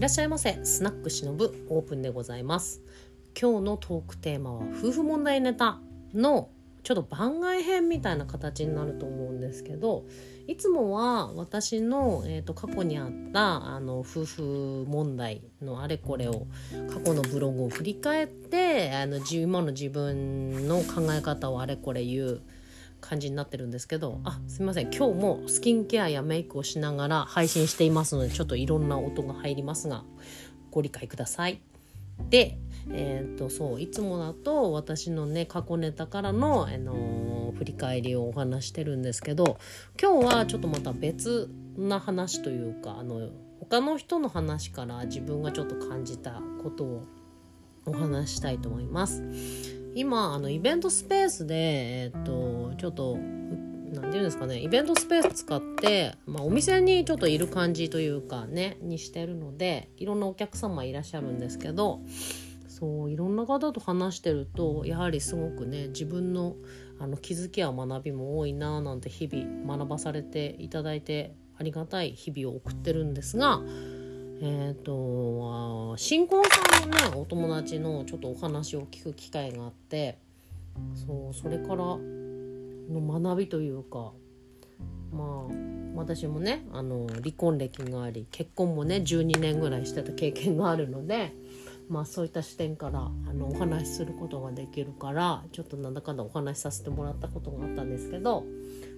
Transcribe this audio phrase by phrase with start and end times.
[0.00, 0.58] いらっしゃいませ。
[0.64, 2.80] スナックしのぶオープンでございます。
[3.38, 5.78] 今日のトークテーマは夫婦問題ネタ
[6.14, 6.48] の
[6.82, 10.06] ちょっと番外編みたいな形になると思うんですけど
[10.46, 16.46] いつもは私の、えーと、過去にあったあの夫婦問題のあれこれを
[16.90, 22.40] 過去のブログを振り返ってあの今の自分の考え方をあれこれ言う
[23.00, 30.04] 感じになってるんですけどあすいません今日もスキンケアやメイクをしながら配信していますのでちょっといろんな音が入りますが
[30.70, 31.60] ご理解ください。
[32.28, 32.58] で
[32.92, 39.58] えーと、そういつもだと私のね過去ネタからの、あのー、振り返りをお話してるんですけど
[40.00, 43.28] 今日はちょっとまた別な話というかあの
[43.60, 47.04] 他の人の話から自分がちょっと感じたことを
[47.86, 49.79] お話したいと思います。
[49.94, 62.00] 今あのイベントスペースで、えーと、ちょっと何て言うんですかねイベントスペース使って、まあ、お店にちょっといる感じというかねにしてるのでいろんなお客様いらっしゃるんですけど
[62.68, 66.54] そういろんな方と話してるとやはりすごくね自分の
[66.98, 73.60] あの気づきや学びも多いななんて日々学ばされていただいてありがたい日々を送ってるんですが
[74.42, 80.18] えっ、ー、と新婚さんのねお友達のちょっとお話を聞く機会があって
[80.94, 84.12] そうそれからの学びというか
[85.12, 85.54] まあ
[85.94, 91.34] 私もねあの離婚歴があり結婚もね12年ぐらいしてた経験があるので
[91.90, 98.44] まあそういった視点からあのお話しすることができるからちょっとなんだかんだお話しさせてもらったことがあったんですけど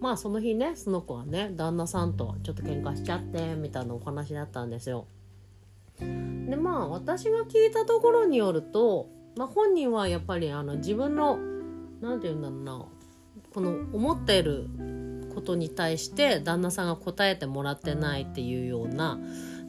[0.00, 5.06] まあその日ねその子はね旦那さんとちょっと喧嘩しちゃってみたいなお話だったんですよ。
[6.00, 11.38] でまあ私が聞いたところによると、まあ、本人はやっぱりあの自分の
[12.00, 12.86] 何て言うんだろうな
[13.54, 14.68] この思っている
[15.34, 19.18] ことに対して旦那さんが答えてもらってないっていうような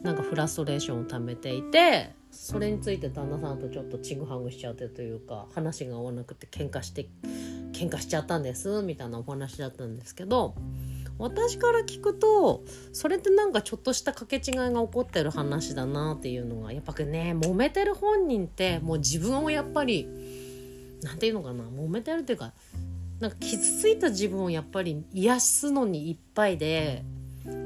[0.02, 7.08] なんかフラストレーションを溜めていてそれについて旦那さんとちょっとちぐはぐしちゃってというか話が合わなくて喧嘩して
[7.72, 10.54] 喧嘩しちゃったんですみたいなお話だったんですけど
[11.20, 20.08] 私から聞くとそれってなんかちょっとした掛け違いが起こってる話だなっていうのがやっぱね揉めてる本人ってもう自分をやっぱり
[21.02, 22.52] 何て言うのかな揉めてるっていうか
[23.20, 27.04] なんか傷ついた自分をやっぱり癒すのにいっぱいで、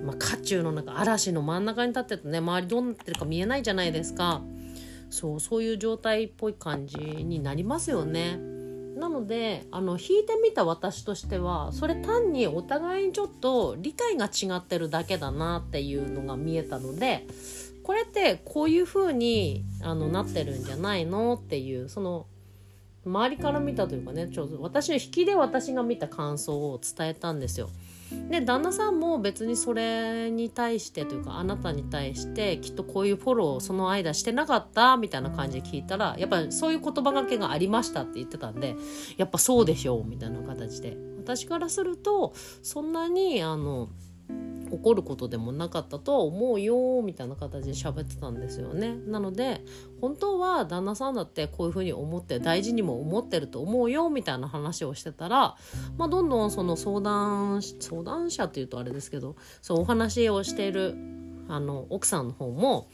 [0.04, 4.42] まあ、渦中の中嵐の真ん中に立っててね周りどうなってるか見えないじゃないですか
[5.10, 8.53] そうそういう状態っぽい感じになりますよね。
[9.04, 17.26] なのであの弾いてみた私としてはそれ単にお互いにちょっと理解が違ってるだけだなっていうのが見えたので
[17.82, 22.24] これってこういう風にあになってるんじゃないのっていうその
[23.04, 27.68] 周りから見たというかねちょっと私の引きで私が見た感想を伝えたんですよ。
[28.30, 38.76] で旦那さんも別にそれに対してというかあなたに対してきっとこういうフォローをその間してなかったみたいな感じで聞いたらやっぱりそういう言葉がけがありましたって言ってたんで
[39.16, 40.96] やっぱそうでしょうみたいな形で。
[41.24, 43.88] 私からするとそんなにあの
[44.76, 48.96] 起こることでもなかったとは思うよみたいな形で喋ってたんですよね。
[49.06, 49.64] なので
[50.00, 55.56] 本当は旦那さんだってこういうふうに思って大事にも思ってると思うよみたいな話をしてたら、
[55.96, 60.94] まあ、どんどんその相談相談者っていうとあれですけどそうお話をしている
[61.48, 62.88] あの奥さんの方も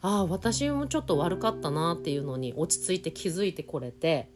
[0.00, 4.28] ああ私もちょっと悪かったなっていうのに落ち着いて気づいてこれて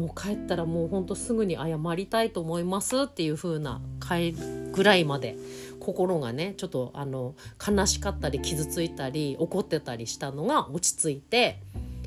[0.00, 5.36] もう帰ったらもうほんとすぐに謝りたいと思いますっていう風な回ぐらいまで
[5.78, 7.34] 心がねちょっとあの
[7.64, 11.60] 悲しかったり傷ついたり怒ってたりしたのが落ち着いて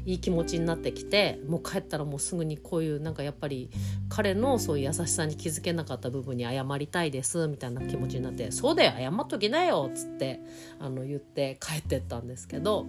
[0.06, 3.70] いい気持ちになってきてもう帰ったらもうすぐにこういうなんかやっぱり
[4.10, 10.42] 彼のそういう優しさに気づけなかった部分に謝りたいですみたいな気持ちになって「そうだよ謝っときなよ」っつって
[10.80, 12.86] あの言って帰ってったんですけど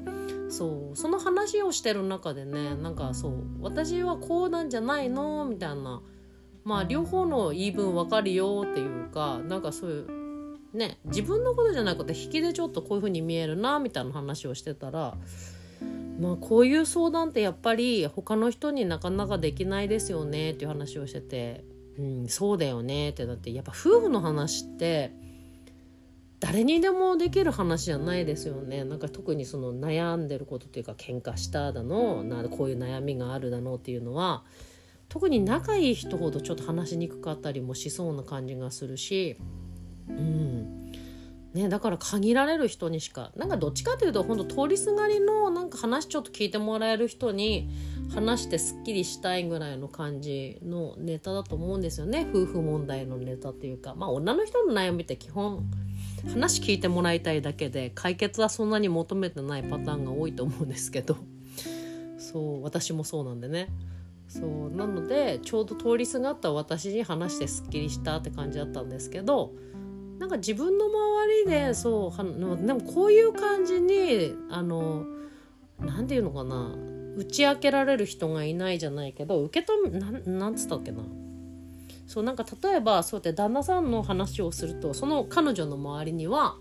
[0.48, 5.44] そうその話をしてる中でねなんかそう私はこうなんじゃないの？
[5.44, 6.02] みたいな
[6.64, 15.16] まあ両方の言い分分かるよっていうかなんかそういうね自分のことじゃなくて引きでちょっとこういう風に見えるなみたいな話をしてたら
[16.18, 21.64] まあこういう相談ってやっぱり他の人になかなかできないですよねっていう話をしてて、
[21.98, 25.12] うん、そうだよねってなってやっぱ夫婦の話って
[26.40, 28.84] 誰にでもできる話じゃないですよね。
[28.84, 34.44] なんか特にその悩んでることっていうか喧嘩しただのなこういう悩みがあるだのっていうのは
[35.08, 39.36] 特に仲いい人ほどちょっと話しにくかったりもしそうな感じがするし
[40.08, 40.92] うん。
[41.54, 47.70] ね、だから限られる人にしかなんかどっちかというと本当通りすがりのなんか話ちょっと聞いてもらえる人に
[48.12, 52.26] 話してすっきりしたいぐらいの感じのネタだと思うんですよね。
[52.28, 53.94] 夫婦問題のネタっていうか。
[53.94, 55.64] まあ女の人の悩みって基本
[56.28, 61.16] 話聞いてもらいたいだけで解決はそんなに求めてないパターンが多いと思うんですけど。
[62.18, 63.68] そう私もそうなんでね。
[64.26, 69.52] そうなのでちょうど通りすがった私に話してすっきりしたって感じだったんですけど
[70.24, 72.24] なんか自分の周りでそうは
[72.56, 75.04] でもこういう感じにあの
[75.78, 76.74] 何て言うのかな
[77.18, 81.02] 打ち明けられる人がいないじゃないけど受け止めなんなんつったっけな。
[82.06, 86.56] そうなんか例えばそうやって旦那さんの話をするとその彼女の周りには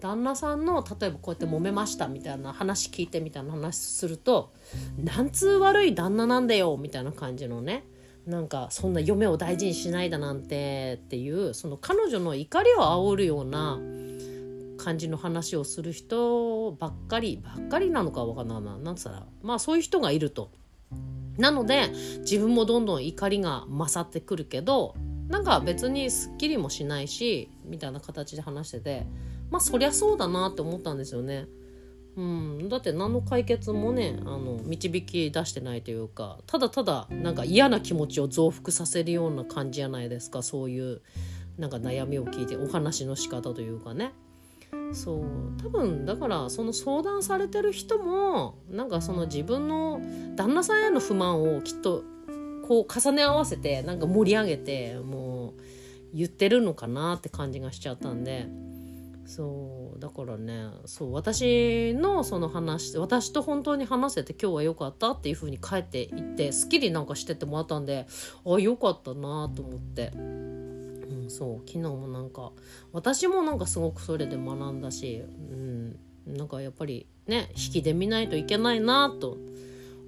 [0.00, 4.52] 旦那さんの例えばこうやって揉めましたみたいな話聞いてみたいな話すると
[5.02, 7.84] 「なんつう悪い旦那なんだよ」みたいな感じのね
[8.26, 13.78] なんかそんな嫁を大事にしないだなんてっていうその彼女の怒りを煽るような
[14.78, 20.50] 感じの話をする人ばっかりばっかりなのかわかんないななんつったらまあそういう人がいると。
[21.38, 21.88] なので
[22.18, 24.94] 自分もどんどん怒りが勝ってくるけど
[25.28, 29.06] なんか別にすっきりもしないしみたいな形で話してて
[29.48, 31.46] まあそりゃそうだなって思ったんですよね。
[32.16, 41.02] うん、だって何の解決もねあの導き出してないというかただただなんか嫌な気持ちを増幅させるような感じじゃないですかそういう
[41.58, 44.12] なんか悩みを聞いてお話の仕方というかね。
[44.92, 45.24] そう。
[45.62, 50.00] 多分だからその相談されてる人もなんかその自分の
[50.36, 52.02] 旦那さんへの不満をきっと
[52.66, 55.52] こう重ね合わせてなんか盛り上げてもう
[56.14, 58.48] 言ってるのかなって感じがしちゃったんで
[59.26, 68.06] そうだからねそう私のその話私と本当に話せて今日は良かったっていう風に帰っていってすっきりなんかしててもらったんで
[68.44, 70.12] あ良かったなと思って。
[70.14, 72.52] うん、そう昨日もなんか
[72.92, 79.36] 私もなんかすごくそれで学んだし、うん、なんかやっぱりね引きで見ないといけないなと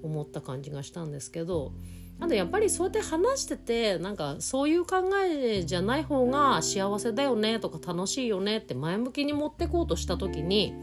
[0.02, 1.72] 思った感じがしたんですけど
[2.20, 10.74] あとやっぱりそうやって話しててなんかそういう考えじゃない方が幸せだよねとか楽しいよねって前向きに持ってこうとした時に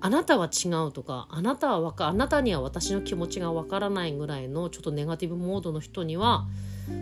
[0.00, 6.46] あなたは違うとかあなたはわかあなたには私の気持ちがわからないぐらいのちょっとネガティブモードの人には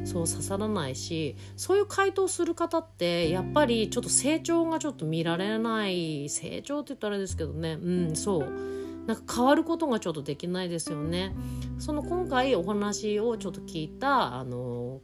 [0.04, 6.28] そう刺さらないしそういう回答する方ってやっぱりちょっと成長がちょっと見られない。
[6.28, 7.72] 成長って言ったらあれですけどね。
[7.72, 8.81] うんそう。
[9.06, 11.34] なんか変わることがちょっとできないですよね。
[11.78, 15.00] その今回お話をちょっと聞いたあの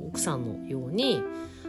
[0.00, 1.22] 奥さんのように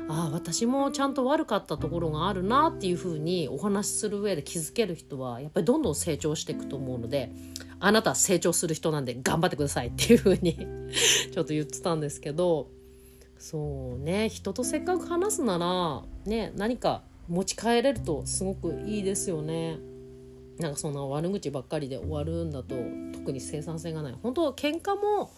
[0.10, 7.32] ああ私もちゃんと悪かったところがあるなっていうふうにお話しする上で気づける人はやっぱりどんどん成長していくと思うので
[7.80, 10.58] あなた成長する人なんで頑張ってくださいっていうふうに
[11.32, 12.70] ちょっと言ってたんですけど
[13.38, 19.78] そうね人とせっかく話すならね何か持ち帰れるとすごくいいですよね。
[20.60, 22.76] なんかそんな悪口ばっかりで終わるんだと
[23.14, 25.32] 特に生産性がない本当は喧嘩も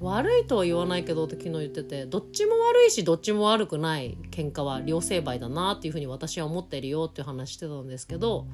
[0.00, 8.46] 悪いとは言わないけどって昨日言っててどっちも悪いしどっちも悪くない喧嘩は両成敗だなっていうふうに私は思ってるよっていう話してたんですけど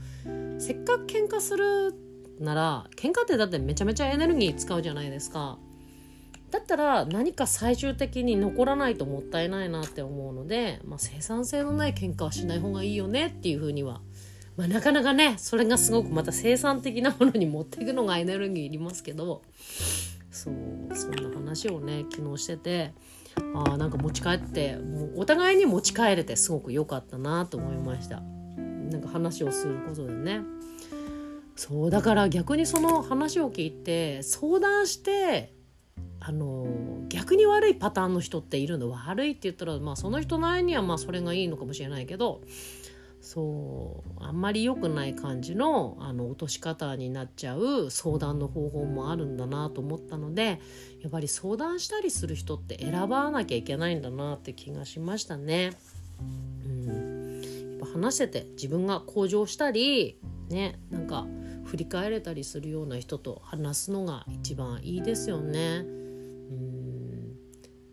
[0.58, 1.94] せっかく喧嘩する
[2.38, 5.58] なら喧嘩ってだってめちゃめちゃエネルギー使うじゃないですか。
[6.50, 14.00] だったら何か最終的に残らないともったいないなって思うので、まあ、生産性のない喧嘩はしない方がいいよねっていうふうには
[14.60, 19.40] まあ、なかなかねそれがすごくまた生産的なものに持っていくのがエネルギーいりますけど
[20.30, 20.54] そう
[20.94, 22.92] そんな話をね昨日してて
[23.54, 28.20] あなんか持ち帰ってもうお互いに持ち帰れてすごく良かったなと思いました。
[28.20, 30.43] なんか話をすることでね。
[31.56, 35.55] そうだから逆にその話を聞いて相談して
[36.19, 36.67] あの
[37.08, 38.90] 逆に悪いパターンの人っているの？
[38.90, 42.43] 悪いって言ったら、まあ、その人なりにはまあそれがいいのかもしれないけど
[43.20, 50.60] そうあんまり良くない感じのあの落とし方になっちゃう相談の方法もあるんだなと思ったので
[51.03, 55.72] やっぱり相談したりする人って選ばなきゃいけないんだなって気がしましたね。
[56.67, 57.43] うん、
[57.79, 61.27] やっぱ話してて自分が向上したりねなんか
[61.65, 65.99] 振り返れたりするような人と話すのが一番いいですよね。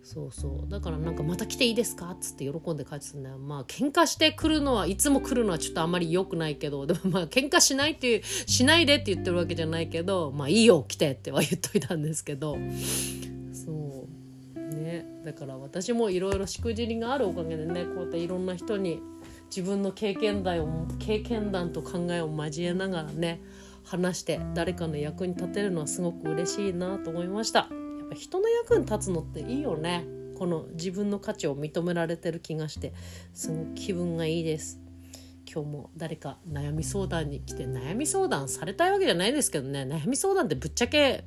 [0.07, 0.71] そうそう。
[0.71, 3.37] だからなんか「また来ていいですか?」っつって喜んで帰ってたんだよ。
[3.37, 12.57] まあ喧嘩してくるのはいつも来るのはちょっとあんまり良くないけどでもまあ喧嘩しないっていうしないでって言ってるわけじゃないけどまあいいよ来てっては言っといたんですけど
[13.51, 14.07] そ
[14.55, 14.75] う。
[14.75, 19.01] ねだから私もいろいろしくじりがあるおかげでねこうやっていろんな人に
[19.53, 23.41] 自分の経験談を経験談と考えを交えながらね
[23.83, 27.87] 話して誰かの役に立てるのはすごく嬉しいなと思いました。
[28.09, 30.05] ぱ人の役に立つのっていいよね。
[30.37, 32.93] この自分の価値を認められてる気がして。
[33.33, 34.79] すごく気分がいいです。
[35.49, 39.83] 今日も誰か悩み相談に来て悩み相談されたいわけじゃないですけどね。
[39.83, 41.23] 悩み相談ってぶっちゃけ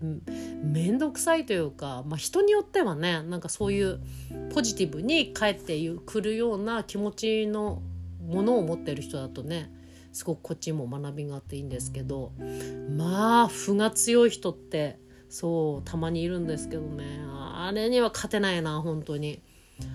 [0.62, 4.00] 面倒くさいというか、まあ、人によってはねなんかそういう
[4.52, 7.82] ポジティブに帰ってくるような気持ちの
[8.28, 9.72] ものを持ってる人だとね
[10.12, 12.32] すごくこっちも学びがあっていいんですけど。
[12.94, 14.98] まあ負が強い人って
[15.30, 19.40] そうたまにいるんですけどねあれには勝てないな本当に。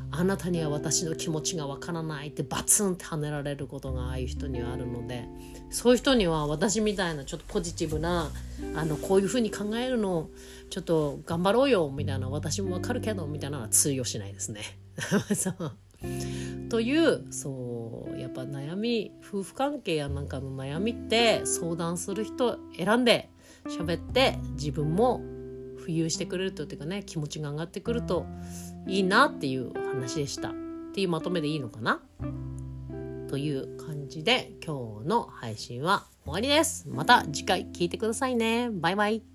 [0.09, 5.27] あなたには私の気持ちがわからないってバツンって跳ねられることがああいう人にはあるので
[5.69, 8.31] そういう人には私みたいなちょっとポジティブな
[8.75, 10.29] あのこういうふうに考えるの
[10.69, 14.61] ちょっと頑張ろうよみたいな私もわかるけどみたいなのは通用しないですね。
[15.35, 15.71] そう
[16.69, 23.29] というそうやっぱ悩み夫婦関係やなんかの悩みって相談する人選んで
[23.67, 25.21] 喋って自分も
[25.85, 28.25] 浮遊してくれるというかね気持ちが上がってくると
[28.87, 30.49] いいなっていう話でした。
[30.49, 30.51] っ
[30.95, 32.01] ていうまとめでいいのかな
[33.27, 36.87] という感じで今日の配信は終わりです。
[36.89, 38.69] また次回聞いてくださいね。
[38.71, 39.34] バイバイ。